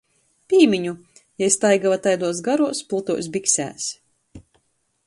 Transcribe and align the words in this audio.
Pīmiņu, 0.53 0.93
jei 1.43 1.51
staiguoja 1.57 1.99
taiduos 2.09 2.41
garuos, 2.49 2.83
plotuos 2.91 3.31
biksēs. 3.37 3.93